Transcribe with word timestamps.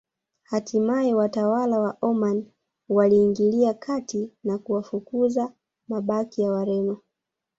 Hatimae 0.43 1.13
watawala 1.15 1.79
wa 1.79 1.97
Omani 2.01 2.51
waliingilia 2.89 3.73
kati 3.73 4.29
na 4.43 4.57
kuwafukuza 4.57 5.53
mabaki 5.87 6.41
ya 6.41 6.51
Wareno 6.51 6.97